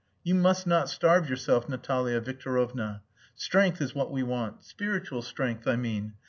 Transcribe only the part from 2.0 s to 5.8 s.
Victorovna. Strength is what we want. Spiritual strength, I